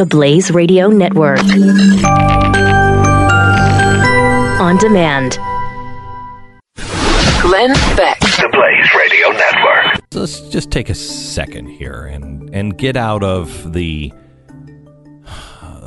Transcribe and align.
The 0.00 0.06
Blaze 0.06 0.50
Radio 0.50 0.88
Network. 0.88 1.40
On 4.58 4.78
demand. 4.78 5.32
Glenn 7.42 7.74
Beck. 7.98 8.18
The 8.18 8.48
Blaze 8.50 8.88
Radio 8.96 9.28
Network. 9.28 10.02
Let's 10.14 10.40
just 10.48 10.70
take 10.70 10.88
a 10.88 10.94
second 10.94 11.66
here 11.66 12.06
and 12.06 12.48
and 12.48 12.78
get 12.78 12.96
out 12.96 13.22
of 13.22 13.74
the 13.74 14.10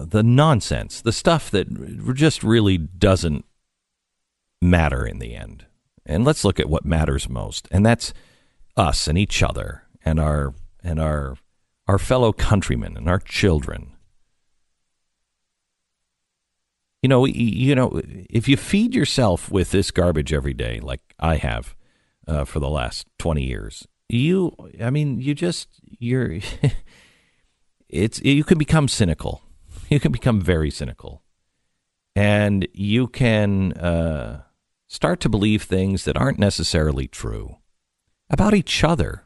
the 0.06 0.22
nonsense, 0.22 1.02
the 1.02 1.12
stuff 1.12 1.50
that 1.50 2.14
just 2.14 2.44
really 2.44 2.78
doesn't 2.78 3.46
matter 4.62 5.08
in 5.08 5.18
the 5.18 5.34
end. 5.34 5.66
And 6.06 6.24
let's 6.24 6.46
look 6.46 6.60
at 6.60 6.70
what 6.70 6.86
matters 6.86 7.28
most, 7.28 7.68
and 7.72 7.84
that's 7.84 8.14
us 8.78 9.08
and 9.08 9.18
each 9.18 9.42
other 9.42 9.86
and 10.06 10.20
our 10.20 10.54
and 10.84 11.00
our 11.00 11.36
our 11.88 11.98
fellow 11.98 12.32
countrymen 12.32 12.96
and 12.96 13.10
our 13.10 13.18
children. 13.18 13.93
You 17.04 17.10
know, 17.10 17.26
you 17.26 17.76
know, 17.76 18.02
if 18.30 18.48
you 18.48 18.56
feed 18.56 18.96
yourself 18.96 19.52
with 19.52 19.72
this 19.72 19.92
garbage 19.92 20.32
every 20.32 20.54
day, 20.54 20.80
like 20.80 21.02
I 21.20 21.36
have 21.36 21.76
uh, 22.26 22.46
for 22.46 22.62
the 22.62 22.70
last 22.70 23.08
twenty 23.20 23.44
years, 23.44 23.86
you, 24.08 24.56
I 24.82 24.90
mean, 24.90 25.20
you 25.20 25.36
just 25.36 25.68
you're, 25.84 26.40
it's 27.90 28.22
you 28.22 28.46
can 28.46 28.58
become 28.58 28.88
cynical. 28.88 29.42
You 29.90 30.00
can 30.00 30.14
become 30.14 30.40
very 30.40 30.72
cynical, 30.72 31.24
and 32.16 32.68
you 32.74 33.08
can 33.08 33.74
uh, 33.74 34.44
start 34.88 35.20
to 35.20 35.30
believe 35.30 35.64
things 35.64 36.06
that 36.06 36.18
aren't 36.18 36.40
necessarily 36.40 37.08
true 37.08 37.58
about 38.30 38.54
each 38.54 38.82
other, 38.82 39.24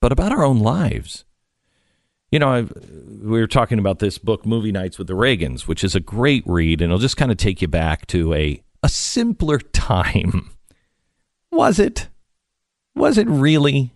but 0.00 0.12
about 0.12 0.32
our 0.32 0.44
own 0.44 0.60
lives. 0.60 1.24
You 2.34 2.40
know, 2.40 2.48
I've, 2.48 2.72
we 3.22 3.38
were 3.38 3.46
talking 3.46 3.78
about 3.78 4.00
this 4.00 4.18
book, 4.18 4.44
Movie 4.44 4.72
Nights 4.72 4.98
with 4.98 5.06
the 5.06 5.14
Reagans, 5.14 5.68
which 5.68 5.84
is 5.84 5.94
a 5.94 6.00
great 6.00 6.42
read, 6.46 6.80
and 6.80 6.90
it'll 6.90 6.98
just 6.98 7.16
kind 7.16 7.30
of 7.30 7.36
take 7.36 7.62
you 7.62 7.68
back 7.68 8.08
to 8.08 8.34
a, 8.34 8.60
a 8.82 8.88
simpler 8.88 9.60
time. 9.60 10.50
Was 11.52 11.78
it? 11.78 12.08
Was 12.96 13.18
it 13.18 13.28
really? 13.28 13.92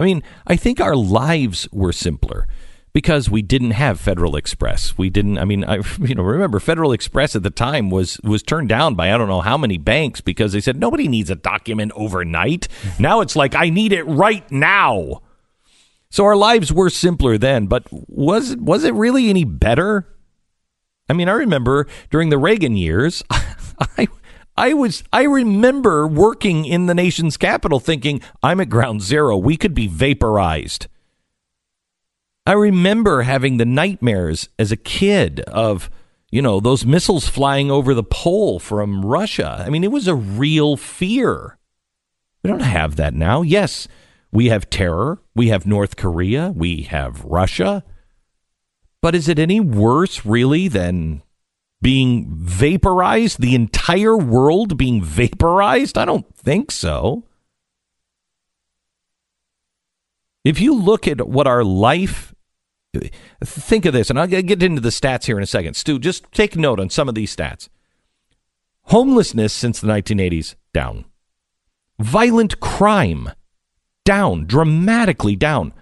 I 0.00 0.04
mean, 0.04 0.24
I 0.48 0.56
think 0.56 0.80
our 0.80 0.96
lives 0.96 1.68
were 1.70 1.92
simpler 1.92 2.48
because 2.92 3.30
we 3.30 3.40
didn't 3.40 3.70
have 3.70 4.00
Federal 4.00 4.34
Express. 4.34 4.98
We 4.98 5.08
didn't. 5.08 5.38
I 5.38 5.44
mean, 5.44 5.62
I 5.62 5.76
you 6.00 6.16
know 6.16 6.24
remember 6.24 6.58
Federal 6.58 6.90
Express 6.90 7.36
at 7.36 7.44
the 7.44 7.50
time 7.50 7.88
was 7.88 8.18
was 8.24 8.42
turned 8.42 8.68
down 8.68 8.96
by 8.96 9.12
I 9.14 9.16
don't 9.16 9.28
know 9.28 9.42
how 9.42 9.56
many 9.56 9.78
banks 9.78 10.20
because 10.20 10.54
they 10.54 10.60
said 10.60 10.76
nobody 10.76 11.06
needs 11.06 11.30
a 11.30 11.36
document 11.36 11.92
overnight. 11.94 12.66
Now 12.98 13.20
it's 13.20 13.36
like 13.36 13.54
I 13.54 13.68
need 13.68 13.92
it 13.92 14.02
right 14.02 14.50
now. 14.50 15.22
So 16.10 16.24
our 16.24 16.36
lives 16.36 16.72
were 16.72 16.90
simpler 16.90 17.36
then, 17.38 17.66
but 17.66 17.86
was 17.90 18.56
was 18.56 18.84
it 18.84 18.94
really 18.94 19.28
any 19.28 19.44
better? 19.44 20.06
I 21.08 21.12
mean, 21.12 21.28
I 21.28 21.32
remember 21.32 21.86
during 22.10 22.30
the 22.30 22.38
Reagan 22.38 22.76
years, 22.76 23.22
I 23.30 24.08
I 24.56 24.72
was 24.72 25.04
I 25.12 25.24
remember 25.24 26.06
working 26.06 26.64
in 26.64 26.86
the 26.86 26.94
nation's 26.94 27.36
capital 27.36 27.80
thinking, 27.80 28.20
I'm 28.42 28.60
at 28.60 28.68
ground 28.68 29.02
zero. 29.02 29.36
We 29.36 29.56
could 29.56 29.74
be 29.74 29.88
vaporized. 29.88 30.86
I 32.46 32.52
remember 32.52 33.22
having 33.22 33.56
the 33.56 33.64
nightmares 33.64 34.48
as 34.56 34.70
a 34.70 34.76
kid 34.76 35.40
of, 35.40 35.90
you 36.30 36.40
know, 36.40 36.60
those 36.60 36.86
missiles 36.86 37.28
flying 37.28 37.72
over 37.72 37.92
the 37.92 38.04
pole 38.04 38.60
from 38.60 39.04
Russia. 39.04 39.64
I 39.66 39.70
mean, 39.70 39.82
it 39.82 39.90
was 39.90 40.06
a 40.06 40.14
real 40.14 40.76
fear. 40.76 41.58
We 42.44 42.50
don't 42.50 42.60
have 42.60 42.94
that 42.96 43.14
now. 43.14 43.42
Yes, 43.42 43.88
we 44.36 44.50
have 44.50 44.68
terror. 44.68 45.18
We 45.34 45.48
have 45.48 45.64
North 45.64 45.96
Korea. 45.96 46.52
We 46.54 46.82
have 46.82 47.24
Russia. 47.24 47.82
But 49.00 49.14
is 49.14 49.30
it 49.30 49.38
any 49.38 49.60
worse, 49.60 50.26
really, 50.26 50.68
than 50.68 51.22
being 51.80 52.26
vaporized? 52.36 53.40
The 53.40 53.54
entire 53.54 54.14
world 54.14 54.76
being 54.76 55.02
vaporized? 55.02 55.96
I 55.96 56.04
don't 56.04 56.36
think 56.36 56.70
so. 56.70 57.24
If 60.44 60.60
you 60.60 60.74
look 60.74 61.08
at 61.08 61.26
what 61.26 61.46
our 61.46 61.64
life, 61.64 62.34
think 63.42 63.86
of 63.86 63.94
this, 63.94 64.10
and 64.10 64.20
I'll 64.20 64.26
get 64.26 64.62
into 64.62 64.82
the 64.82 64.90
stats 64.90 65.24
here 65.24 65.38
in 65.38 65.42
a 65.42 65.46
second. 65.46 65.76
Stu, 65.76 65.98
just 65.98 66.30
take 66.32 66.56
note 66.56 66.78
on 66.78 66.90
some 66.90 67.08
of 67.08 67.14
these 67.14 67.34
stats. 67.34 67.70
Homelessness 68.82 69.54
since 69.54 69.80
the 69.80 69.88
1980s, 69.88 70.56
down. 70.74 71.06
Violent 71.98 72.60
crime, 72.60 73.30
down, 74.06 74.46
dramatically 74.46 75.36
down. 75.36 75.74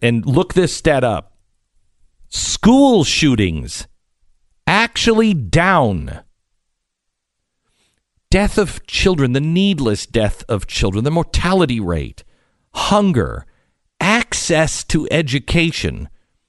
And 0.00 0.24
look 0.24 0.54
this 0.54 0.72
stat 0.72 1.02
up 1.02 1.32
school 2.28 3.02
shootings 3.04 3.86
actually 4.66 5.34
down. 5.34 6.20
Death 8.30 8.58
of 8.58 8.86
children, 8.86 9.32
the 9.32 9.40
needless 9.40 10.04
death 10.04 10.44
of 10.48 10.66
children, 10.66 11.04
the 11.04 11.10
mortality 11.10 11.80
rate, 11.80 12.24
hunger, 12.74 13.46
access 14.00 14.84
to 14.84 15.08
education. 15.10 16.08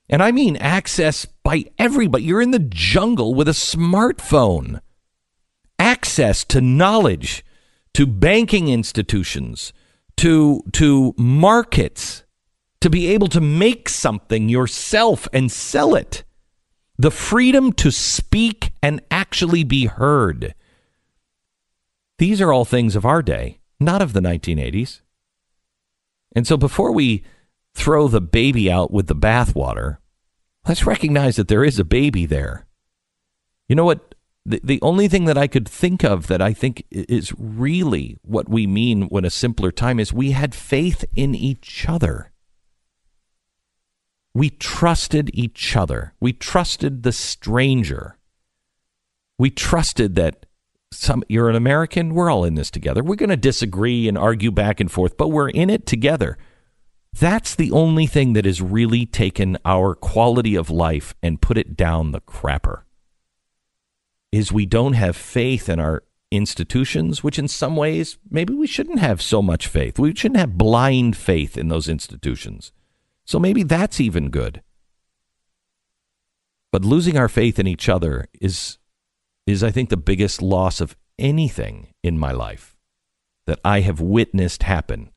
And 0.09 0.23
I 0.23 0.31
mean 0.31 0.57
access 0.57 1.25
by 1.25 1.66
everybody. 1.77 2.25
You're 2.25 2.41
in 2.41 2.51
the 2.51 2.59
jungle 2.59 3.35
with 3.35 3.47
a 3.47 3.51
smartphone. 3.51 4.81
Access 5.77 6.44
to 6.45 6.59
knowledge, 6.59 7.45
to 7.94 8.07
banking 8.07 8.69
institutions, 8.69 9.72
to 10.17 10.63
to 10.73 11.13
markets 11.17 12.23
to 12.81 12.89
be 12.89 13.07
able 13.07 13.28
to 13.28 13.41
make 13.41 13.89
something 13.89 14.50
yourself 14.50 15.28
and 15.33 15.51
sell 15.51 15.95
it. 15.95 16.23
The 16.97 17.11
freedom 17.11 17.73
to 17.73 17.91
speak 17.91 18.72
and 18.81 19.01
actually 19.11 19.63
be 19.63 19.85
heard. 19.85 20.53
These 22.17 22.41
are 22.41 22.51
all 22.51 22.66
things 22.66 22.95
of 22.95 23.06
our 23.06 23.22
day 23.22 23.59
not 23.79 24.01
of 24.01 24.13
the 24.13 24.19
1980s 24.19 25.01
and 26.35 26.47
so 26.47 26.57
before 26.57 26.91
we 26.91 27.23
throw 27.75 28.07
the 28.07 28.19
baby 28.19 28.72
out 28.72 28.89
with 28.89 29.06
the 29.06 29.16
bathwater 29.16 29.97
let's 30.67 30.85
recognize 30.85 31.38
that 31.38 31.47
there 31.47 31.63
is 31.63 31.79
a 31.79 31.85
baby 31.85 32.25
there. 32.25 32.66
You 33.67 33.75
know 33.75 33.85
what 33.85 34.16
the, 34.47 34.62
the 34.63 34.80
only 34.81 35.09
thing 35.09 35.25
that 35.25 35.38
I 35.38 35.47
could 35.47 35.68
think 35.68 36.06
of 36.06 36.28
that 36.28 36.41
I 36.41 36.53
think 36.53 36.85
is 36.90 37.34
really 37.38 38.18
what 38.22 38.47
we 38.47 38.66
mean 38.66 39.03
when 39.09 39.25
a 39.25 39.30
simpler 39.30 39.72
time 39.72 40.00
is 40.00 40.13
we 40.13 40.31
had 40.31 40.56
faith 40.56 41.03
in 41.16 41.35
each 41.35 41.85
other. 41.90 42.31
We 44.34 44.50
trusted 44.50 45.30
each 45.34 45.75
other. 45.75 46.13
We 46.22 46.31
trusted 46.31 47.03
the 47.03 47.12
stranger. 47.12 48.18
We 49.38 49.50
trusted 49.50 50.16
that 50.16 50.46
some 50.94 51.24
you're 51.28 51.50
an 51.50 51.57
American, 51.57 52.13
we're 52.13 52.31
all 52.31 52.46
in 52.46 52.56
this 52.56 52.72
together. 52.72 53.03
We're 53.03 53.16
going 53.16 53.30
to 53.30 53.38
disagree 53.38 54.07
and 54.07 54.18
argue 54.18 54.52
back 54.52 54.80
and 54.80 54.90
forth, 54.90 55.18
but 55.18 55.28
we're 55.28 55.50
in 55.50 55.69
it 55.69 55.86
together. 55.86 56.38
That's 57.19 57.53
the 57.53 57.72
only 57.72 58.07
thing 58.07 58.31
that 58.34 58.46
has 58.46 58.62
really 58.62 59.06
taken 59.06 59.57
our 59.66 59.94
quality 59.94 60.56
of 60.56 60.69
life 60.69 61.13
and 61.22 61.41
put 61.41 61.57
it 61.57 61.75
down 61.75 62.13
the 62.13 62.22
crapper 62.22 62.84
is 64.31 64.51
we 64.51 64.65
don't 64.65 64.93
have 64.93 65.15
faith 65.15 65.69
in 65.69 65.79
our 65.79 66.03
institutions, 66.31 67.23
which 67.23 67.39
in 67.39 67.47
some 67.47 67.75
ways 67.75 68.17
maybe 68.29 68.53
we 68.53 68.67
shouldn't 68.67 68.99
have 68.99 69.21
so 69.21 69.41
much 69.41 69.67
faith. 69.67 69.97
We 69.97 70.13
shouldn't 70.13 70.39
have 70.39 70.57
blind 70.57 71.15
faith 71.15 71.57
in 71.57 71.69
those 71.69 71.88
institutions. 71.88 72.71
So 73.25 73.39
maybe 73.39 73.63
that's 73.63 73.99
even 73.99 74.29
good. 74.29 74.61
But 76.71 76.83
losing 76.85 77.17
our 77.17 77.29
faith 77.29 77.59
in 77.59 77.67
each 77.67 77.89
other 77.89 78.27
is 78.39 78.77
is 79.45 79.63
I 79.63 79.71
think 79.71 79.89
the 79.89 79.97
biggest 79.97 80.41
loss 80.41 80.81
of 80.81 80.97
anything 81.17 81.88
in 82.03 82.19
my 82.19 82.31
life 82.31 82.75
that 83.45 83.59
I 83.63 83.79
have 83.79 84.01
witnessed 84.01 84.63
happen. 84.63 85.11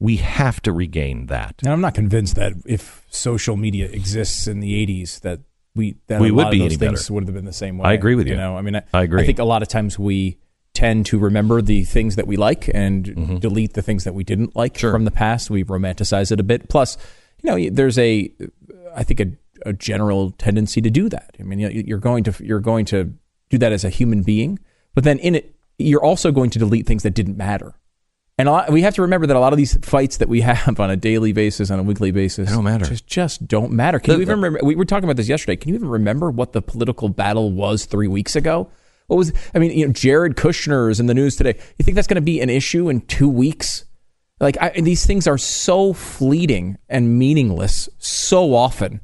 We 0.00 0.16
have 0.16 0.62
to 0.62 0.72
regain 0.72 1.26
that. 1.26 1.56
And 1.62 1.72
I'm 1.72 1.82
not 1.82 1.94
convinced 1.94 2.36
that 2.36 2.54
if 2.64 3.04
social 3.10 3.56
media 3.56 3.86
exists 3.86 4.46
in 4.46 4.60
the 4.60 4.86
80s 4.86 5.20
that 5.20 5.40
we 5.78 5.96
that 6.08 6.20
we 6.20 6.30
would 6.30 6.50
be 6.50 6.58
those 6.58 6.76
things 6.76 7.02
better. 7.04 7.12
would 7.14 7.24
have 7.24 7.34
been 7.34 7.46
the 7.46 7.52
same 7.54 7.78
way. 7.78 7.88
I 7.88 7.92
agree 7.94 8.14
with 8.14 8.26
you. 8.26 8.32
You 8.34 8.38
know, 8.38 8.58
I 8.58 8.60
mean, 8.60 8.76
I, 8.76 8.82
I 8.92 9.02
agree. 9.04 9.22
I 9.22 9.26
think 9.26 9.38
a 9.38 9.44
lot 9.44 9.62
of 9.62 9.68
times 9.68 9.98
we 9.98 10.36
tend 10.74 11.06
to 11.06 11.18
remember 11.18 11.62
the 11.62 11.84
things 11.84 12.16
that 12.16 12.26
we 12.26 12.36
like 12.36 12.70
and 12.74 13.40
delete 13.40 13.72
the 13.72 13.82
things 13.82 14.04
that 14.04 14.12
we 14.14 14.22
didn't 14.24 14.54
like 14.54 14.74
Mm-hmm. 14.74 14.80
Sure. 14.80 14.92
from 14.92 15.04
the 15.06 15.10
past. 15.10 15.50
We 15.50 15.64
romanticize 15.64 16.30
it 16.30 16.38
a 16.38 16.42
bit. 16.42 16.68
Plus, 16.68 16.98
you 17.42 17.50
know, 17.50 17.70
there's 17.70 17.98
a, 17.98 18.30
I 18.94 19.02
think 19.02 19.20
a, 19.20 19.26
a 19.66 19.72
general 19.72 20.30
tendency 20.32 20.80
to 20.82 20.90
do 20.90 21.08
that. 21.08 21.34
I 21.40 21.42
mean, 21.42 21.58
you're 21.58 21.98
going 21.98 22.22
to 22.24 22.44
you're 22.44 22.60
going 22.60 22.84
to 22.86 23.14
do 23.48 23.58
that 23.58 23.72
as 23.72 23.84
a 23.84 23.88
human 23.90 24.22
being, 24.22 24.58
but 24.94 25.04
then 25.04 25.18
in 25.18 25.34
it, 25.34 25.54
you're 25.78 26.04
also 26.04 26.30
going 26.32 26.50
to 26.50 26.58
delete 26.58 26.86
things 26.86 27.02
that 27.02 27.14
didn't 27.14 27.36
matter. 27.36 27.74
And 28.38 28.48
a 28.48 28.52
lot, 28.52 28.70
we 28.70 28.82
have 28.82 28.94
to 28.94 29.02
remember 29.02 29.26
that 29.26 29.36
a 29.36 29.40
lot 29.40 29.52
of 29.52 29.56
these 29.56 29.76
fights 29.84 30.18
that 30.18 30.28
we 30.28 30.40
have 30.42 30.78
on 30.78 30.90
a 30.90 30.96
daily 30.96 31.32
basis, 31.32 31.70
on 31.70 31.78
a 31.80 31.82
weekly 31.82 32.12
basis, 32.12 32.48
They 32.48 32.54
don't 32.54 32.64
matter. 32.64 32.84
Just, 32.84 33.06
just 33.06 33.48
don't 33.48 33.72
matter. 33.72 33.98
Can 33.98 34.12
The- 34.12 34.16
you 34.18 34.22
even 34.22 34.36
remember? 34.40 34.60
We 34.64 34.76
were 34.76 34.84
talking 34.84 35.04
about 35.04 35.16
this 35.16 35.28
yesterday. 35.28 35.56
Can 35.56 35.70
you 35.70 35.74
even 35.74 35.88
remember 35.88 36.30
what 36.30 36.52
the 36.52 36.62
political 36.62 37.08
battle 37.08 37.50
was 37.52 37.84
three 37.84 38.06
weeks 38.08 38.36
ago? 38.36 38.70
What 39.08 39.16
was? 39.16 39.32
I 39.54 39.58
mean, 39.58 39.76
you 39.76 39.86
know, 39.86 39.92
Jared 39.92 40.36
Kushner 40.36 40.90
is 40.90 41.00
in 41.00 41.06
the 41.06 41.14
news 41.14 41.34
today. 41.34 41.58
You 41.78 41.82
think 41.82 41.94
that's 41.96 42.06
going 42.06 42.16
to 42.16 42.20
be 42.20 42.40
an 42.40 42.50
issue 42.50 42.88
in 42.88 43.00
two 43.02 43.28
weeks? 43.28 43.84
Like 44.38 44.56
I, 44.60 44.68
these 44.80 45.04
things 45.04 45.26
are 45.26 45.38
so 45.38 45.92
fleeting 45.92 46.78
and 46.88 47.18
meaningless 47.18 47.88
so 47.98 48.54
often, 48.54 49.00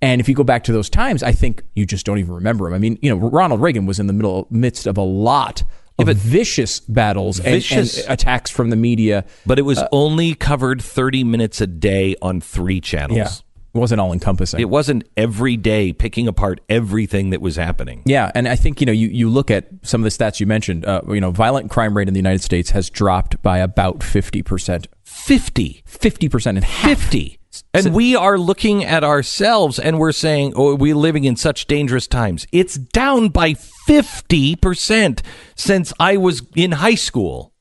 And 0.00 0.18
if 0.20 0.28
you 0.30 0.34
go 0.34 0.44
back 0.44 0.64
to 0.64 0.72
those 0.72 0.88
times, 0.88 1.22
I 1.22 1.32
think 1.32 1.62
you 1.74 1.84
just 1.84 2.06
don't 2.06 2.18
even 2.18 2.32
remember 2.32 2.64
them. 2.64 2.72
I 2.74 2.78
mean, 2.78 2.98
you 3.02 3.10
know, 3.10 3.28
Ronald 3.28 3.60
Reagan 3.60 3.84
was 3.84 3.98
in 4.00 4.06
the 4.06 4.12
middle 4.14 4.46
midst 4.48 4.86
of 4.86 4.96
a 4.96 5.02
lot 5.02 5.62
of 5.98 6.08
vicious 6.16 6.80
battles 6.80 7.38
Vicious. 7.38 7.98
and, 7.98 8.12
attacks 8.12 8.50
from 8.50 8.70
the 8.70 8.76
media. 8.76 9.24
But 9.44 9.58
it 9.58 9.62
was 9.62 9.82
only 9.92 10.34
covered 10.34 10.82
30 10.82 11.24
minutes 11.24 11.60
a 11.60 11.66
day 11.66 12.16
on 12.20 12.40
three 12.40 12.80
channels. 12.80 13.16
Yeah, 13.16 13.28
it 13.74 13.78
wasn't 13.78 14.00
all 14.00 14.12
encompassing. 14.12 14.60
It 14.60 14.68
wasn't 14.68 15.08
every 15.16 15.56
day 15.56 15.92
picking 15.92 16.28
apart 16.28 16.60
everything 16.68 17.30
that 17.30 17.40
was 17.40 17.56
happening. 17.56 18.02
Yeah, 18.04 18.30
and 18.34 18.48
I 18.48 18.56
think 18.56 18.80
you 18.80 18.86
know 18.86 18.92
you, 18.92 19.08
you 19.08 19.28
look 19.28 19.50
at 19.50 19.68
some 19.82 20.04
of 20.04 20.04
the 20.04 20.24
stats 20.24 20.40
you 20.40 20.46
mentioned. 20.46 20.84
Uh, 20.84 21.02
you 21.08 21.20
know, 21.20 21.30
violent 21.30 21.70
crime 21.70 21.96
rate 21.96 22.08
in 22.08 22.14
the 22.14 22.20
United 22.20 22.42
States 22.42 22.70
has 22.70 22.90
dropped 22.90 23.40
by 23.42 23.58
about 23.58 24.02
fifty 24.02 24.42
percent. 24.42 24.88
50. 25.04 25.82
Fifty 25.86 26.28
percent 26.28 26.56
in 26.58 26.62
half. 26.62 26.98
50. 26.98 27.38
And 27.74 27.94
we 27.94 28.16
are 28.16 28.38
looking 28.38 28.84
at 28.84 29.04
ourselves 29.04 29.78
and 29.78 29.98
we're 29.98 30.12
saying, 30.12 30.54
oh, 30.56 30.74
we're 30.74 30.94
living 30.94 31.24
in 31.24 31.36
such 31.36 31.66
dangerous 31.66 32.06
times. 32.06 32.46
It's 32.52 32.76
down 32.76 33.28
by 33.28 33.54
50% 33.88 35.22
since 35.54 35.92
I 35.98 36.16
was 36.16 36.42
in 36.54 36.72
high 36.72 36.94
school. 36.94 37.52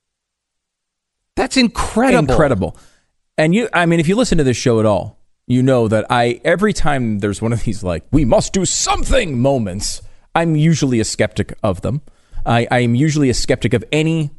That's 1.36 1.58
incredible. 1.58 2.32
Incredible. 2.32 2.78
And 3.38 3.54
you, 3.54 3.68
I 3.74 3.86
mean, 3.86 4.00
if 4.00 4.08
you 4.08 4.16
listen 4.16 4.38
to 4.38 4.44
this 4.44 4.58
show 4.58 4.80
at 4.80 4.86
all, 4.86 5.20
you 5.48 5.62
know 5.62 5.88
that 5.88 6.06
I 6.10 6.42
every 6.44 6.74
time 6.74 7.20
there's 7.20 7.42
one 7.42 7.54
of 7.54 7.64
these 7.64 7.84
like 7.84 8.04
we 8.12 8.26
must 8.26 8.54
do 8.54 8.66
something 8.66 9.40
moments, 9.40 10.02
I'm 10.34 10.56
usually 10.56 11.00
a 11.00 11.06
skeptic 11.06 11.58
of 11.62 11.82
them. 11.82 12.02
I, 12.46 12.68
I 12.72 12.80
am 12.80 12.96
usually 12.96 13.30
a 13.30 13.34
skeptic 13.34 13.74
of 13.74 13.84
any. 13.92 14.32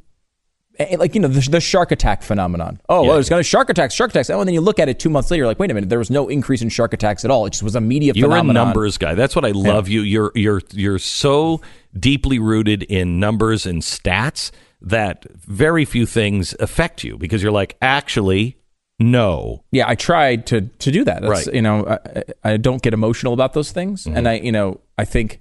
Like 0.99 1.15
you 1.15 1.21
know 1.21 1.29
the, 1.29 1.41
the 1.51 1.61
shark 1.61 1.91
attack 1.93 2.23
phenomenon. 2.23 2.81
Oh, 2.89 3.03
Yeah. 3.03 3.09
well, 3.09 3.17
there's 3.17 3.29
going 3.29 3.41
to 3.41 3.49
shark 3.49 3.71
attacks, 3.71 3.95
shark 3.95 4.11
attacks. 4.11 4.29
Oh, 4.31 4.41
and 4.41 4.47
then 4.49 4.55
you 4.55 4.61
look 4.61 4.79
at 4.79 4.89
it 4.89 4.99
two 4.99 5.09
months 5.09 5.31
later, 5.31 5.41
you're 5.41 5.47
like, 5.47 5.59
wait 5.59 5.71
a 5.71 5.75
minute, 5.75 5.89
there 5.89 5.99
was 5.99 6.11
no 6.11 6.29
increase 6.29 6.61
in 6.63 6.69
shark 6.69 6.93
attacks 6.93 7.25
at 7.25 7.31
all. 7.31 7.47
It 7.47 7.51
just 7.51 7.63
was 7.63 7.75
a 7.75 7.81
media 7.81 8.13
You're 8.15 8.29
phenomenon. 8.29 8.63
a 8.63 8.65
numbers 8.67 8.99
guy. 8.99 9.15
That's 9.15 9.35
what 9.35 9.45
I 9.45 9.53
love 9.53 9.89
you. 9.89 10.03
You're 10.03 10.33
you're 10.35 10.63
you're 10.73 10.99
so 10.99 11.61
deeply 11.99 12.39
rooted 12.39 12.83
in 12.83 13.19
numbers 13.19 13.65
and 13.67 13.81
stats 13.83 14.51
that 14.83 15.25
very 15.35 15.85
few 15.85 16.05
things 16.05 16.55
affect 16.61 17.03
you 17.05 17.17
because 17.17 17.43
you're 17.43 17.53
like, 17.53 17.77
actually, 17.81 18.59
no. 18.99 19.65
yeah, 19.73 19.89
I 19.89 19.95
tried 19.95 20.47
to 20.49 20.63
to 20.63 20.91
do 20.91 21.05
that. 21.05 21.23
That's, 21.23 21.31
Right. 21.31 21.47
Mm-hmm. 21.47 21.55
You 21.57 21.63
know, 21.63 21.99
I, 22.45 22.53
I 22.53 22.57
don't 22.59 22.83
get 22.83 22.93
emotional 22.95 23.33
about 23.33 23.55
those 23.55 23.73
things, 23.73 24.07
and 24.07 24.29
I, 24.29 24.35
you 24.35 24.53
know, 24.53 24.81
I 24.99 25.05
think 25.07 25.41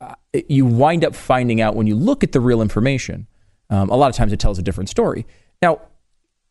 uh, 0.00 0.14
you 0.48 0.66
wind 0.66 1.04
up 1.04 1.14
finding 1.14 1.60
out 1.60 1.76
when 1.76 1.86
you 1.86 1.94
look 1.94 2.22
at 2.24 2.32
the 2.32 2.40
real 2.40 2.60
information. 2.62 3.26
Um, 3.74 3.90
a 3.90 3.96
lot 3.96 4.08
of 4.08 4.14
times, 4.14 4.32
it 4.32 4.38
tells 4.38 4.58
a 4.58 4.62
different 4.62 4.88
story. 4.88 5.26
Now, 5.60 5.80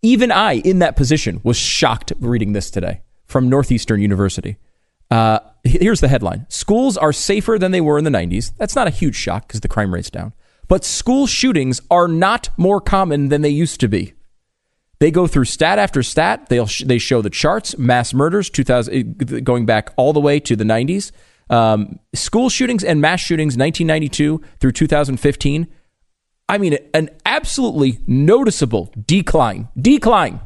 even 0.02 0.30
I, 0.30 0.54
in 0.56 0.80
that 0.80 0.98
position, 0.98 1.40
was 1.44 1.56
shocked 1.56 2.12
reading 2.20 2.52
this 2.52 2.70
today 2.70 3.02
from 3.28 3.48
Northeastern 3.48 4.02
University. 4.02 4.58
Uh, 5.10 5.40
here's 5.64 6.02
the 6.02 6.10
headline: 6.10 6.46
Schools 6.50 6.98
are 6.98 7.14
safer 7.14 7.58
than 7.58 7.72
they 7.72 7.80
were 7.80 7.98
in 7.98 8.04
the 8.04 8.10
90s. 8.10 8.52
That's 8.58 8.75
not 8.75 8.88
a 8.88 8.90
huge 8.90 9.16
shock 9.16 9.48
because 9.48 9.62
the 9.62 9.70
crime 9.70 9.94
rate's 9.94 10.10
down. 10.10 10.34
But 10.68 10.84
school 10.84 11.25
shootings 11.28 11.80
are 11.90 12.10
not 12.10 12.50
more 12.58 12.81
common 12.81 13.30
than 13.30 13.42
they 13.42 13.50
used 13.50 13.80
to 13.80 13.88
be. 13.88 14.14
They 15.00 15.10
go 15.10 15.25
through 15.25 15.46
stat 15.46 15.80
after 15.80 16.04
stat. 16.04 16.48
They'll 16.50 16.68
sh- 16.68 16.84
they 16.86 16.98
show 16.98 17.22
the 17.22 17.30
charts, 17.30 17.78
mass 17.78 18.14
murders, 18.14 18.50
2000 18.50 19.44
going 19.46 19.66
back 19.66 19.94
all 19.96 20.12
the 20.12 20.20
way 20.20 20.42
to 20.42 20.58
the 20.58 20.64
90s, 20.66 21.12
um, 21.50 22.00
school 22.14 22.50
shootings 22.50 22.84
and 22.84 23.00
mass 23.00 23.22
shootings, 23.22 23.56
1992 23.56 24.42
through 24.60 24.72
2015. 24.74 25.68
I 26.50 26.57
mean, 26.57 26.78
an 26.94 27.10
absolutely 27.25 28.00
noticeable 28.06 28.94
decline, 29.06 29.69
decline, 29.80 30.42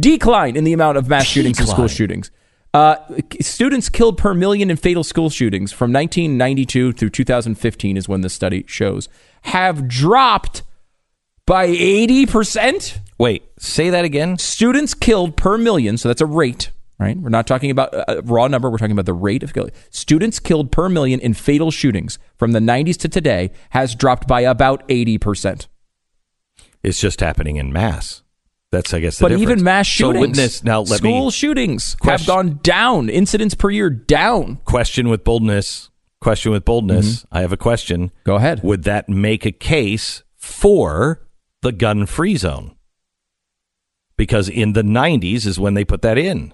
decline 0.00 0.56
in 0.56 0.64
the 0.64 0.72
amount 0.72 0.98
of 0.98 1.08
mass 1.08 1.26
shootings 1.26 1.58
and 1.58 1.68
school 1.68 1.88
shootings. 1.88 2.30
Uh, 2.74 2.96
students 3.40 3.88
killed 3.88 4.18
per 4.18 4.34
million 4.34 4.70
in 4.70 4.76
fatal 4.76 5.02
school 5.02 5.30
shootings 5.30 5.72
from 5.72 5.92
1992 5.92 6.92
through 6.92 7.08
2015 7.10 7.96
is 7.96 8.08
when 8.08 8.20
the 8.20 8.28
study 8.28 8.64
shows 8.66 9.08
have 9.42 9.88
dropped 9.88 10.62
by 11.46 11.64
80 11.64 12.26
percent 12.26 13.00
Wait, 13.18 13.42
say 13.58 13.90
that 13.90 14.04
again. 14.04 14.38
students 14.38 14.94
killed 14.94 15.36
per 15.36 15.58
million, 15.58 15.98
so 15.98 16.08
that's 16.08 16.20
a 16.20 16.26
rate, 16.26 16.70
right? 16.98 17.16
We're 17.16 17.28
not 17.28 17.46
talking 17.46 17.70
about 17.70 17.90
a 17.92 18.22
raw 18.24 18.48
number, 18.48 18.70
we're 18.70 18.78
talking 18.78 18.92
about 18.92 19.06
the 19.06 19.14
rate 19.14 19.42
of 19.42 19.54
killing. 19.54 19.72
Students 19.90 20.38
killed 20.40 20.72
per 20.72 20.88
million 20.88 21.20
in 21.20 21.34
fatal 21.34 21.70
shootings 21.70 22.18
from 22.36 22.52
the 22.52 22.60
90s 22.60 22.96
to 22.98 23.08
today 23.08 23.50
has 23.70 23.94
dropped 23.94 24.26
by 24.26 24.40
about 24.40 24.86
80%. 24.88 25.66
It's 26.82 27.00
just 27.00 27.20
happening 27.20 27.56
in 27.56 27.72
mass. 27.72 28.22
That's, 28.70 28.92
I 28.92 29.00
guess, 29.00 29.18
the 29.18 29.24
But 29.24 29.28
difference. 29.28 29.50
even 29.50 29.64
mass 29.64 29.86
So 29.88 29.90
shootings, 30.12 30.20
witness 30.20 30.62
now. 30.62 30.80
Let 30.80 30.98
school 30.98 31.26
me 31.26 31.30
shootings 31.30 31.96
have 32.02 32.26
gone 32.26 32.60
down. 32.62 33.08
Incidents 33.08 33.54
per 33.54 33.70
year 33.70 33.88
down. 33.88 34.56
question 34.64 35.08
with 35.08 35.24
boldness. 35.24 35.90
Question 36.20 36.52
with 36.52 36.64
boldness. 36.64 37.20
Mm-hmm. 37.20 37.34
I 37.36 37.40
have 37.40 37.52
a 37.52 37.56
question. 37.56 38.10
Go 38.24 38.34
ahead. 38.34 38.62
Would 38.62 38.82
that 38.84 39.08
make 39.08 39.46
a 39.46 39.52
case 39.52 40.22
for 40.36 41.26
the 41.62 41.72
gun-free 41.72 42.36
zone? 42.36 42.74
Because 44.16 44.48
in 44.48 44.72
the 44.72 44.82
'90s 44.82 45.46
is 45.46 45.58
when 45.60 45.74
they 45.74 45.84
put 45.84 46.02
that 46.02 46.18
in. 46.18 46.52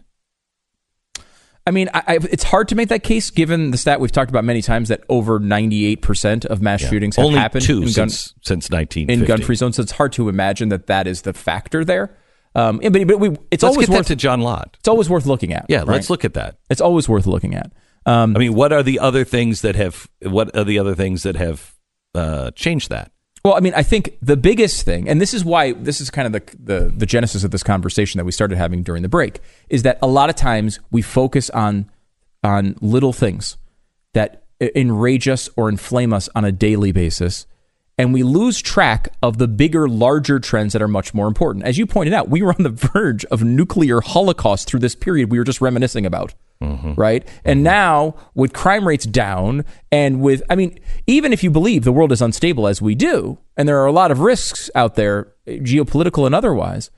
I 1.66 1.70
mean, 1.70 1.88
I, 1.94 2.02
I, 2.06 2.18
it's 2.30 2.44
hard 2.44 2.68
to 2.68 2.74
make 2.74 2.90
that 2.90 3.02
case 3.02 3.30
given 3.30 3.70
the 3.70 3.78
stat 3.78 3.98
we've 3.98 4.12
talked 4.12 4.30
about 4.30 4.44
many 4.44 4.60
times 4.60 4.90
that 4.90 5.02
over 5.08 5.40
98% 5.40 6.44
of 6.44 6.60
mass 6.60 6.82
shootings 6.82 7.16
have 7.16 7.24
Only 7.24 7.38
happened 7.38 7.64
two 7.64 7.78
in 7.78 7.84
gun, 7.84 8.10
since 8.10 8.34
since 8.42 8.70
1950. 8.70 9.12
in 9.12 9.24
gun-free 9.24 9.56
zones. 9.56 9.76
So 9.76 9.82
it's 9.82 9.92
hard 9.92 10.12
to 10.12 10.28
imagine 10.28 10.68
that 10.68 10.88
that 10.88 11.06
is 11.06 11.22
the 11.22 11.32
factor 11.32 11.84
there. 11.84 12.16
Um, 12.54 12.80
yeah, 12.82 12.90
but, 12.90 13.06
but 13.08 13.18
we, 13.18 13.30
it's 13.50 13.62
Let's 13.62 13.64
always 13.64 13.88
worth 13.88 14.06
to 14.08 14.16
John 14.16 14.42
Lott. 14.42 14.76
it's 14.78 14.88
always 14.88 15.08
worth 15.08 15.26
looking 15.26 15.54
at. 15.54 15.66
Yeah, 15.68 15.78
right? 15.78 15.88
let's 15.88 16.10
look 16.10 16.24
at 16.24 16.34
that. 16.34 16.58
It's 16.68 16.80
always 16.82 17.08
worth 17.08 17.26
looking 17.26 17.54
at. 17.54 17.72
Um, 18.06 18.36
I 18.36 18.38
mean, 18.38 18.54
what 18.54 18.72
are 18.72 18.82
the 18.82 19.00
other 19.00 19.24
things 19.24 19.62
that 19.62 19.74
have? 19.74 20.08
What 20.22 20.54
are 20.54 20.64
the 20.64 20.78
other 20.78 20.94
things 20.94 21.22
that 21.22 21.36
have 21.36 21.74
uh, 22.14 22.50
changed 22.52 22.90
that? 22.90 23.10
Well, 23.44 23.54
I 23.54 23.60
mean, 23.60 23.74
I 23.74 23.82
think 23.82 24.16
the 24.22 24.38
biggest 24.38 24.84
thing, 24.84 25.06
and 25.08 25.20
this 25.20 25.34
is 25.34 25.44
why 25.44 25.72
this 25.72 26.00
is 26.00 26.10
kind 26.10 26.26
of 26.26 26.32
the, 26.32 26.56
the 26.58 26.92
the 26.96 27.06
genesis 27.06 27.44
of 27.44 27.50
this 27.50 27.62
conversation 27.62 28.18
that 28.18 28.24
we 28.24 28.32
started 28.32 28.56
having 28.56 28.82
during 28.82 29.02
the 29.02 29.08
break, 29.08 29.40
is 29.68 29.82
that 29.82 29.98
a 30.00 30.06
lot 30.06 30.30
of 30.30 30.36
times 30.36 30.80
we 30.90 31.02
focus 31.02 31.50
on 31.50 31.90
on 32.42 32.76
little 32.80 33.12
things 33.12 33.58
that 34.14 34.44
enrage 34.74 35.28
us 35.28 35.50
or 35.56 35.68
inflame 35.68 36.12
us 36.12 36.28
on 36.34 36.44
a 36.44 36.52
daily 36.52 36.92
basis. 36.92 37.46
And 37.96 38.12
we 38.12 38.22
lose 38.22 38.60
track 38.60 39.12
of 39.22 39.38
the 39.38 39.46
bigger, 39.46 39.88
larger 39.88 40.40
trends 40.40 40.72
that 40.72 40.82
are 40.82 40.88
much 40.88 41.14
more 41.14 41.28
important. 41.28 41.64
As 41.64 41.78
you 41.78 41.86
pointed 41.86 42.12
out, 42.12 42.28
we 42.28 42.42
were 42.42 42.52
on 42.52 42.62
the 42.62 42.70
verge 42.94 43.24
of 43.26 43.44
nuclear 43.44 44.00
holocaust 44.00 44.68
through 44.68 44.80
this 44.80 44.94
period 44.94 45.30
we 45.30 45.38
were 45.38 45.44
just 45.44 45.60
reminiscing 45.60 46.06
about. 46.06 46.34
Right. 46.96 47.28
And 47.44 47.62
now, 47.62 48.14
with 48.34 48.52
crime 48.52 48.88
rates 48.88 49.04
down, 49.04 49.64
and 49.92 50.20
with, 50.20 50.42
I 50.48 50.54
mean, 50.54 50.78
even 51.06 51.32
if 51.32 51.42
you 51.44 51.50
believe 51.50 51.84
the 51.84 51.92
world 51.92 52.12
is 52.12 52.22
unstable 52.22 52.66
as 52.66 52.80
we 52.80 52.94
do, 52.94 53.38
and 53.56 53.68
there 53.68 53.78
are 53.80 53.86
a 53.86 53.92
lot 53.92 54.10
of 54.10 54.20
risks 54.20 54.70
out 54.74 54.94
there, 54.94 55.32
geopolitical 55.46 56.26
and 56.26 56.34
otherwise, 56.34 56.90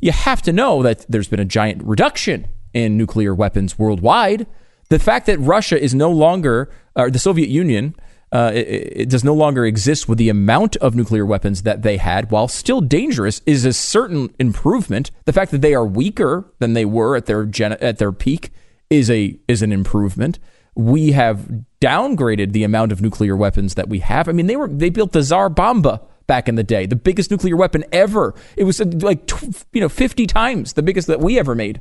you 0.00 0.12
have 0.12 0.42
to 0.42 0.52
know 0.52 0.82
that 0.82 1.06
there's 1.08 1.28
been 1.28 1.40
a 1.40 1.46
giant 1.46 1.82
reduction 1.82 2.48
in 2.74 2.98
nuclear 2.98 3.34
weapons 3.34 3.78
worldwide. 3.78 4.46
The 4.90 4.98
fact 4.98 5.26
that 5.26 5.38
Russia 5.38 5.80
is 5.80 5.94
no 5.94 6.10
longer, 6.10 6.70
or 6.94 7.10
the 7.10 7.18
Soviet 7.18 7.48
Union, 7.48 7.94
uh, 8.32 8.52
it, 8.54 8.66
it 8.68 9.08
does 9.08 9.24
no 9.24 9.32
longer 9.32 9.64
exist 9.64 10.08
with 10.08 10.18
the 10.18 10.28
amount 10.28 10.76
of 10.76 10.94
nuclear 10.94 11.24
weapons 11.24 11.62
that 11.62 11.82
they 11.82 11.96
had, 11.96 12.30
while 12.30 12.48
still 12.48 12.80
dangerous, 12.80 13.40
is 13.46 13.64
a 13.64 13.72
certain 13.72 14.34
improvement. 14.38 15.10
The 15.24 15.32
fact 15.32 15.52
that 15.52 15.62
they 15.62 15.74
are 15.74 15.86
weaker 15.86 16.52
than 16.58 16.74
they 16.74 16.84
were 16.84 17.16
at 17.16 17.26
their 17.26 17.44
gen- 17.46 17.72
at 17.80 17.98
their 17.98 18.12
peak 18.12 18.50
is 18.90 19.10
a 19.10 19.38
is 19.48 19.62
an 19.62 19.72
improvement. 19.72 20.38
We 20.74 21.12
have 21.12 21.48
downgraded 21.80 22.52
the 22.52 22.64
amount 22.64 22.92
of 22.92 23.00
nuclear 23.00 23.36
weapons 23.36 23.74
that 23.74 23.88
we 23.88 24.00
have. 24.00 24.28
I 24.28 24.32
mean, 24.32 24.46
they 24.46 24.56
were 24.56 24.68
they 24.68 24.90
built 24.90 25.12
the 25.12 25.22
Tsar 25.22 25.48
Bomba 25.48 26.02
back 26.26 26.48
in 26.48 26.56
the 26.56 26.64
day, 26.64 26.86
the 26.86 26.96
biggest 26.96 27.30
nuclear 27.30 27.56
weapon 27.56 27.84
ever. 27.92 28.34
It 28.56 28.64
was 28.64 28.80
like 28.80 29.30
you 29.72 29.80
know 29.80 29.88
fifty 29.88 30.26
times 30.26 30.74
the 30.74 30.82
biggest 30.82 31.08
that 31.08 31.20
we 31.20 31.38
ever 31.38 31.54
made, 31.54 31.80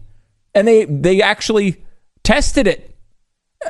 and 0.53 0.67
they 0.67 0.85
they 0.85 1.21
actually 1.21 1.83
tested 2.23 2.67
it. 2.67 2.91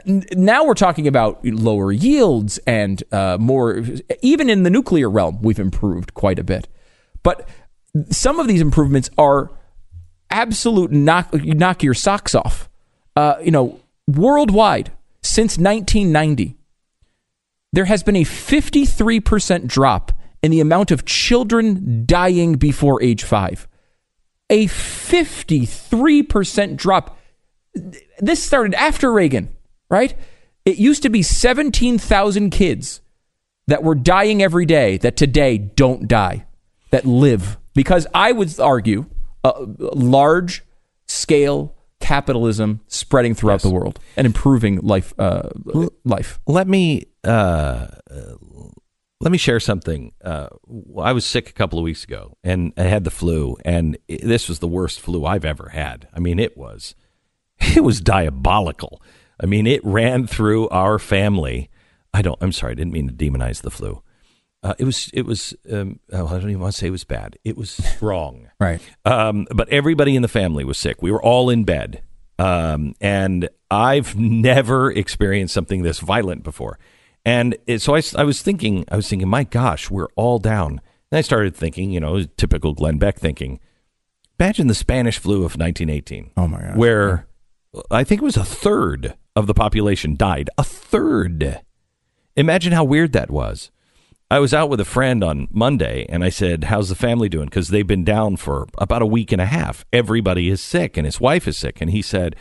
Now 0.05 0.65
we're 0.65 0.73
talking 0.73 1.07
about 1.07 1.45
lower 1.45 1.91
yields 1.91 2.57
and 2.67 3.01
uh, 3.11 3.37
more. 3.39 3.83
Even 4.21 4.49
in 4.49 4.63
the 4.63 4.69
nuclear 4.69 5.09
realm, 5.09 5.41
we've 5.41 5.59
improved 5.59 6.13
quite 6.13 6.37
a 6.37 6.43
bit, 6.43 6.67
but 7.23 7.47
some 8.09 8.39
of 8.39 8.47
these 8.47 8.61
improvements 8.61 9.09
are 9.17 9.51
absolute 10.29 10.91
knock 10.91 11.33
knock 11.33 11.81
your 11.81 11.93
socks 11.93 12.35
off. 12.35 12.69
Uh, 13.15 13.35
you 13.41 13.51
know, 13.51 13.79
worldwide 14.07 14.91
since 15.21 15.57
1990, 15.57 16.57
there 17.73 17.85
has 17.85 18.03
been 18.03 18.15
a 18.15 18.23
53% 18.23 19.67
drop 19.67 20.13
in 20.41 20.51
the 20.51 20.61
amount 20.61 20.91
of 20.91 21.05
children 21.05 22.05
dying 22.05 22.55
before 22.55 23.01
age 23.01 23.23
five. 23.23 23.67
A 24.49 24.67
53% 24.67 26.77
drop. 26.77 27.17
This 28.19 28.43
started 28.43 28.73
after 28.75 29.11
Reagan, 29.11 29.49
right? 29.89 30.15
It 30.65 30.77
used 30.77 31.03
to 31.03 31.09
be 31.09 31.21
17,000 31.21 32.51
kids 32.51 33.01
that 33.67 33.83
were 33.83 33.95
dying 33.95 34.41
every 34.41 34.65
day 34.65 34.97
that 34.97 35.17
today 35.17 35.57
don't 35.57 36.07
die, 36.07 36.45
that 36.91 37.05
live. 37.05 37.57
Because 37.73 38.07
I 38.13 38.31
would 38.31 38.57
argue 38.59 39.07
a 39.43 39.53
large 39.59 40.63
scale 41.07 41.74
capitalism 42.05 42.81
spreading 42.87 43.33
throughout 43.35 43.55
Yes. 43.55 43.63
the 43.63 43.69
world 43.71 43.99
and 44.17 44.25
improving 44.27 44.77
life. 44.81 45.13
Uh, 45.17 45.49
life. 46.03 46.39
let 46.45 46.67
me 46.67 47.05
uh, 47.23 47.87
uh, 48.11 48.35
let 49.21 49.31
me 49.31 49.37
share 49.37 49.59
something. 49.59 50.11
Uh, 50.23 50.47
I 51.01 51.13
was 51.13 51.25
sick 51.25 51.49
a 51.49 51.53
couple 51.53 51.79
of 51.79 51.83
weeks 51.83 52.03
ago, 52.03 52.37
and 52.43 52.73
I 52.77 52.83
had 52.83 53.03
the 53.05 53.11
flu, 53.11 53.57
and 53.65 53.97
i 54.09 54.19
this 54.21 54.47
was 54.49 54.59
the 54.59 54.67
worst 54.67 54.99
flu 54.99 55.25
I've 55.25 55.45
ever 55.45 55.69
had. 55.69 56.07
I 56.13 56.19
mean, 56.19 56.37
it 56.39 56.55
was 56.57 56.95
it 57.75 57.83
was 57.83 58.01
diabolical. 58.01 59.01
I 59.41 59.45
mean, 59.47 59.67
it 59.67 59.81
ran 59.83 60.27
through 60.27 60.69
our 60.69 60.99
family. 60.99 61.69
I 62.13 62.21
don't. 62.21 62.37
I'm 62.41 62.51
sorry. 62.51 62.71
I 62.71 62.75
didn't 62.75 62.93
mean 62.93 63.07
to 63.07 63.13
demonize 63.13 63.61
the 63.61 63.71
flu. 63.71 64.01
Uh, 64.65 64.73
it 64.79 64.83
was. 64.83 65.11
It 65.13 65.27
was. 65.27 65.53
Um, 65.71 65.99
oh, 66.11 66.25
I 66.25 66.31
don't 66.39 66.49
even 66.49 66.59
want 66.59 66.73
to 66.73 66.79
say 66.79 66.87
it 66.87 66.91
was 66.91 67.03
bad. 67.03 67.37
It 67.43 67.55
was 67.55 67.69
strong. 67.95 68.49
Right. 68.59 68.81
Um, 69.05 69.45
but 69.53 69.69
everybody 69.69 70.15
in 70.15 70.23
the 70.23 70.27
family 70.27 70.65
was 70.65 70.79
sick. 70.79 71.03
We 71.03 71.11
were 71.11 71.21
all 71.21 71.51
in 71.51 71.65
bed. 71.65 72.01
Um, 72.39 72.95
and 72.99 73.47
I've 73.69 74.17
never 74.17 74.91
experienced 74.91 75.53
something 75.53 75.83
this 75.83 75.99
violent 75.99 76.43
before. 76.43 76.79
And 77.23 77.55
it, 77.67 77.81
so 77.81 77.95
I, 77.95 78.01
I 78.17 78.23
was 78.23 78.41
thinking, 78.41 78.85
I 78.91 78.95
was 78.95 79.07
thinking, 79.07 79.29
my 79.29 79.43
gosh, 79.43 79.89
we're 79.91 80.09
all 80.15 80.39
down. 80.39 80.81
And 81.11 81.19
I 81.19 81.21
started 81.21 81.55
thinking, 81.55 81.91
you 81.91 81.99
know, 81.99 82.23
typical 82.23 82.73
Glenn 82.73 82.97
Beck 82.97 83.19
thinking, 83.19 83.59
imagine 84.39 84.67
the 84.67 84.73
Spanish 84.73 85.19
flu 85.19 85.37
of 85.37 85.57
1918. 85.57 86.31
Oh, 86.35 86.47
my 86.47 86.59
god. 86.59 86.77
Where 86.77 87.27
I 87.91 88.03
think 88.03 88.21
it 88.21 88.25
was 88.25 88.37
a 88.37 88.43
third 88.43 89.15
of 89.35 89.47
the 89.47 89.53
population 89.53 90.15
died. 90.15 90.49
A 90.57 90.63
third. 90.63 91.61
Imagine 92.35 92.73
how 92.73 92.83
weird 92.83 93.13
that 93.13 93.29
was. 93.29 93.71
I 94.35 94.39
was 94.39 94.53
out 94.53 94.69
with 94.69 94.81
a 94.81 94.85
friend 94.85 95.23
on 95.23 95.47
Monday 95.49 96.05
and 96.09 96.21
I 96.21 96.27
said, 96.27 96.65
How's 96.65 96.89
the 96.89 96.95
family 96.95 97.29
doing? 97.29 97.45
Because 97.45 97.69
they've 97.69 97.87
been 97.87 98.03
down 98.03 98.35
for 98.35 98.67
about 98.77 99.01
a 99.01 99.05
week 99.05 99.31
and 99.31 99.41
a 99.41 99.45
half. 99.45 99.85
Everybody 99.93 100.49
is 100.49 100.59
sick 100.59 100.97
and 100.97 101.05
his 101.05 101.21
wife 101.21 101.47
is 101.47 101.57
sick. 101.57 101.79
And 101.79 101.89
he 101.89 102.01
said, 102.01 102.35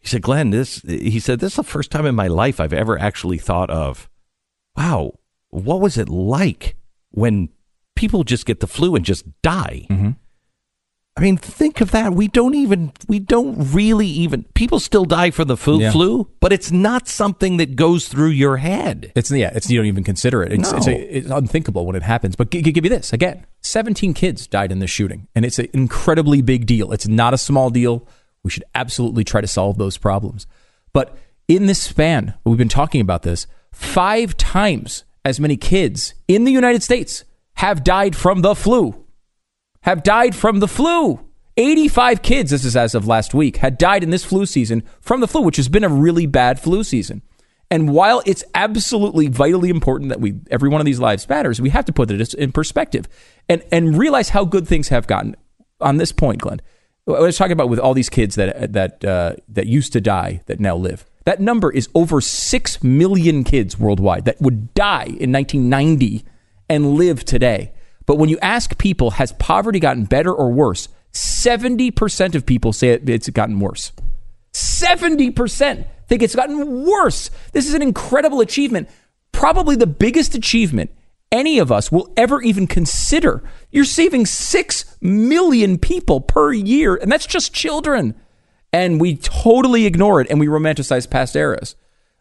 he 0.00 0.08
said, 0.08 0.22
Glenn, 0.22 0.50
this 0.50 0.82
he 0.82 1.20
said, 1.20 1.38
this 1.38 1.52
is 1.52 1.56
the 1.56 1.62
first 1.62 1.92
time 1.92 2.04
in 2.04 2.16
my 2.16 2.26
life 2.26 2.58
I've 2.58 2.72
ever 2.72 2.98
actually 2.98 3.38
thought 3.38 3.70
of, 3.70 4.10
wow, 4.76 5.12
what 5.50 5.80
was 5.80 5.96
it 5.96 6.08
like 6.08 6.74
when 7.12 7.50
people 7.94 8.24
just 8.24 8.44
get 8.44 8.58
the 8.58 8.66
flu 8.66 8.96
and 8.96 9.04
just 9.04 9.24
die? 9.40 9.86
Mm-hmm. 9.88 10.10
I 11.20 11.22
mean, 11.22 11.36
think 11.36 11.82
of 11.82 11.90
that. 11.90 12.14
We 12.14 12.28
don't 12.28 12.54
even, 12.54 12.92
we 13.06 13.18
don't 13.18 13.54
really 13.74 14.06
even, 14.06 14.44
people 14.54 14.80
still 14.80 15.04
die 15.04 15.30
for 15.30 15.44
the 15.44 15.54
flu, 15.56 15.78
Yeah. 15.80 15.92
flu 15.92 16.30
but 16.40 16.50
it's 16.50 16.72
not 16.72 17.08
something 17.08 17.58
that 17.58 17.76
goes 17.76 18.08
through 18.08 18.30
your 18.30 18.56
head. 18.56 19.12
It's 19.14 19.30
yeah. 19.30 19.50
It's 19.54 19.68
you 19.68 19.78
don't 19.78 19.86
even 19.86 20.02
consider 20.02 20.42
it. 20.42 20.50
It's, 20.52 20.72
it's, 20.72 20.86
a, 20.86 21.16
it's 21.18 21.28
unthinkable 21.30 21.84
when 21.84 21.94
it 21.94 22.02
happens. 22.02 22.36
But 22.36 22.50
g- 22.50 22.62
g- 22.62 22.72
give 22.72 22.84
you 22.84 22.88
this 22.90 23.12
again: 23.12 23.44
seventeen 23.60 24.14
kids 24.14 24.46
died 24.46 24.72
in 24.72 24.78
this 24.78 24.90
shooting, 24.90 25.28
and 25.34 25.44
it's 25.44 25.58
an 25.58 25.68
incredibly 25.74 26.40
big 26.40 26.64
deal. 26.64 26.90
It's 26.90 27.06
not 27.06 27.34
a 27.34 27.38
small 27.38 27.68
deal. 27.68 28.08
We 28.42 28.50
should 28.50 28.64
absolutely 28.74 29.22
try 29.24 29.42
to 29.42 29.46
solve 29.46 29.76
those 29.76 29.98
problems. 29.98 30.46
But 30.94 31.18
in 31.48 31.66
this 31.66 31.82
span, 31.82 32.32
we've 32.44 32.56
been 32.56 32.70
talking 32.70 33.02
about 33.02 33.22
this. 33.24 33.46
Five 33.72 34.38
times 34.38 35.04
as 35.26 35.38
many 35.38 35.58
kids 35.58 36.14
in 36.28 36.44
the 36.44 36.52
United 36.52 36.82
States 36.82 37.24
have 37.56 37.84
died 37.84 38.16
from 38.16 38.40
the 38.40 38.54
flu. 38.54 39.04
Have 39.82 40.02
died 40.02 40.34
from 40.34 40.60
the 40.60 40.68
flu. 40.68 41.20
85 41.56 42.22
kids, 42.22 42.50
this 42.50 42.64
is 42.64 42.76
as 42.76 42.94
of 42.94 43.06
last 43.06 43.34
week, 43.34 43.58
had 43.58 43.78
died 43.78 44.02
in 44.02 44.10
this 44.10 44.24
flu 44.24 44.46
season 44.46 44.82
from 45.00 45.20
the 45.20 45.28
flu, 45.28 45.40
which 45.40 45.56
has 45.56 45.68
been 45.68 45.84
a 45.84 45.88
really 45.88 46.26
bad 46.26 46.60
flu 46.60 46.84
season. 46.84 47.22
And 47.70 47.94
while 47.94 48.22
it's 48.26 48.44
absolutely 48.54 49.28
vitally 49.28 49.70
important 49.70 50.08
that 50.08 50.20
we 50.20 50.34
every 50.50 50.68
one 50.68 50.80
of 50.80 50.84
these 50.84 50.98
lives 50.98 51.28
matters, 51.28 51.60
we 51.60 51.70
have 51.70 51.84
to 51.86 51.92
put 51.92 52.10
it 52.10 52.34
in 52.34 52.52
perspective 52.52 53.06
and 53.48 53.62
and 53.70 53.96
realize 53.96 54.30
how 54.30 54.44
good 54.44 54.66
things 54.66 54.88
have 54.88 55.06
gotten 55.06 55.36
on 55.80 55.96
this 55.96 56.12
point, 56.12 56.40
Glenn. 56.40 56.60
I 57.08 57.20
was 57.20 57.38
talking 57.38 57.52
about 57.52 57.68
with 57.68 57.78
all 57.78 57.94
these 57.94 58.08
kids 58.08 58.34
that 58.34 58.72
that 58.72 59.04
uh, 59.04 59.36
that 59.48 59.66
used 59.66 59.92
to 59.92 60.00
die 60.00 60.42
that 60.46 60.60
now 60.60 60.76
live. 60.76 61.06
That 61.24 61.40
number 61.40 61.70
is 61.70 61.88
over 61.94 62.20
six 62.20 62.82
million 62.82 63.44
kids 63.44 63.78
worldwide 63.78 64.24
that 64.24 64.40
would 64.40 64.74
die 64.74 65.04
in 65.04 65.32
1990 65.32 66.24
and 66.68 66.94
live 66.94 67.24
today. 67.24 67.72
But 68.10 68.18
when 68.18 68.28
you 68.28 68.40
ask 68.42 68.76
people, 68.76 69.12
has 69.12 69.30
poverty 69.30 69.78
gotten 69.78 70.04
better 70.04 70.34
or 70.34 70.50
worse? 70.50 70.88
70% 71.12 72.34
of 72.34 72.44
people 72.44 72.72
say 72.72 72.88
it's 72.88 73.30
gotten 73.30 73.60
worse. 73.60 73.92
70% 74.52 75.86
think 76.08 76.22
it's 76.22 76.34
gotten 76.34 76.84
worse. 76.84 77.30
This 77.52 77.68
is 77.68 77.74
an 77.74 77.82
incredible 77.82 78.40
achievement. 78.40 78.88
Probably 79.30 79.76
the 79.76 79.86
biggest 79.86 80.34
achievement 80.34 80.90
any 81.30 81.60
of 81.60 81.70
us 81.70 81.92
will 81.92 82.12
ever 82.16 82.42
even 82.42 82.66
consider. 82.66 83.44
You're 83.70 83.84
saving 83.84 84.26
6 84.26 84.96
million 85.00 85.78
people 85.78 86.20
per 86.20 86.52
year, 86.52 86.96
and 86.96 87.12
that's 87.12 87.26
just 87.26 87.54
children. 87.54 88.16
And 88.72 89.00
we 89.00 89.18
totally 89.18 89.86
ignore 89.86 90.20
it 90.20 90.26
and 90.30 90.40
we 90.40 90.48
romanticize 90.48 91.08
past 91.08 91.36
eras. 91.36 91.76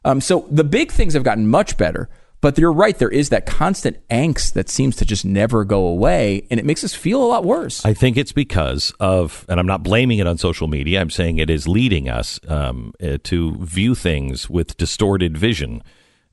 Um, 0.06 0.22
so 0.22 0.46
the 0.52 0.64
big 0.64 0.92
things 0.92 1.16
have 1.16 1.24
gotten 1.24 1.48
much 1.48 1.78
better, 1.78 2.10
but 2.42 2.58
you're 2.58 2.72
right. 2.72 2.98
There 2.98 3.10
is 3.10 3.30
that 3.30 3.46
constant 3.46 3.98
angst 4.10 4.54
that 4.54 4.70
seems 4.70 4.96
to 4.98 5.06
just 5.06 5.26
never 5.26 5.66
go 5.66 5.86
away, 5.86 6.48
and 6.50 6.60
it 6.60 6.66
makes 6.66 6.84
us 6.84 6.94
feel 6.94 7.24
a 7.24 7.26
lot 7.26 7.44
worse. 7.44 7.86
I 7.86 7.94
think 7.94 8.18
it's 8.18 8.32
because 8.32 8.94
of, 9.00 9.46
and 9.50 9.60
I'm 9.60 9.68
not 9.68 9.84
blaming 9.84 10.20
it 10.20 10.28
on 10.28 10.38
social 10.38 10.68
media. 10.68 11.02
I'm 11.02 11.10
saying 11.10 11.38
it 11.38 11.50
is 11.50 11.68
leading 11.68 12.08
us 12.08 12.40
um, 12.48 12.94
uh, 13.04 13.18
to 13.24 13.56
view 13.58 13.94
things 13.96 14.50
with 14.50 14.78
distorted 14.78 15.38
vision. 15.38 15.84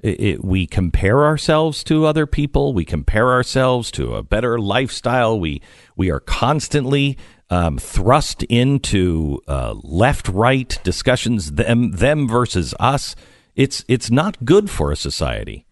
It, 0.00 0.20
it, 0.20 0.44
we 0.44 0.66
compare 0.66 1.24
ourselves 1.24 1.82
to 1.84 2.04
other 2.06 2.26
people. 2.26 2.72
We 2.72 2.84
compare 2.84 3.30
ourselves 3.30 3.90
to 3.92 4.14
a 4.14 4.22
better 4.22 4.60
lifestyle. 4.60 5.40
We 5.40 5.62
we 5.96 6.10
are 6.10 6.20
constantly 6.20 7.18
um, 7.50 7.78
thrust 7.78 8.42
into 8.44 9.40
uh, 9.48 9.74
left-right 9.82 10.78
discussions. 10.84 11.52
Them 11.52 11.92
them 11.92 12.28
versus 12.28 12.74
us. 12.78 13.16
It's 13.56 13.84
it's 13.88 14.10
not 14.10 14.44
good 14.44 14.70
for 14.70 14.92
a 14.92 14.96
society. 14.96 15.65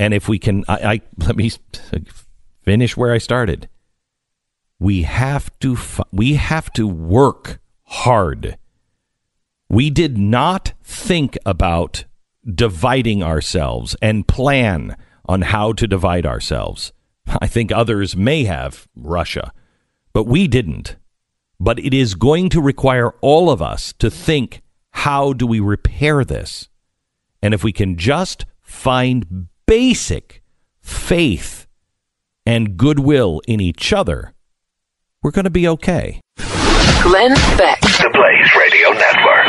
And 0.00 0.12
if 0.12 0.28
we 0.28 0.40
can, 0.40 0.64
I, 0.66 0.74
I 0.74 1.00
let 1.18 1.36
me 1.36 1.52
finish 2.64 2.96
where 2.96 3.12
I 3.12 3.18
started 3.18 3.68
we 4.80 5.02
have 5.02 5.56
to 5.60 5.76
fi- 5.76 6.02
we 6.10 6.34
have 6.34 6.72
to 6.72 6.88
work 6.88 7.60
hard. 7.84 8.56
We 9.68 9.90
did 9.90 10.18
not 10.18 10.72
think 10.82 11.38
about 11.46 12.04
dividing 12.52 13.22
ourselves 13.22 13.94
and 14.02 14.26
plan 14.26 14.96
on 15.26 15.42
how 15.42 15.74
to 15.74 15.86
divide 15.86 16.26
ourselves. 16.26 16.92
I 17.40 17.46
think 17.46 17.70
others 17.70 18.16
may 18.16 18.44
have 18.44 18.88
Russia, 18.96 19.52
but 20.12 20.26
we 20.26 20.48
didn't. 20.48 20.96
But 21.60 21.78
it 21.78 21.92
is 21.92 22.14
going 22.14 22.48
to 22.48 22.62
require 22.62 23.10
all 23.20 23.50
of 23.50 23.60
us 23.60 23.92
to 23.98 24.10
think 24.10 24.62
how 24.92 25.34
do 25.34 25.46
we 25.46 25.60
repair 25.60 26.24
this? 26.24 26.68
And 27.42 27.52
if 27.52 27.62
we 27.62 27.70
can 27.70 27.96
just 27.96 28.46
find 28.62 29.48
basic 29.70 30.42
faith 30.80 31.68
and 32.44 32.76
goodwill 32.76 33.40
in 33.46 33.60
each 33.60 33.92
other, 33.92 34.34
we're 35.22 35.30
going 35.30 35.44
to 35.44 35.48
be 35.48 35.68
okay. 35.68 36.20
Glenn 37.04 37.34
Beck. 37.56 37.80
The 37.80 38.10
Blaze 38.12 38.50
Radio 38.58 38.90
Network. 38.90 39.46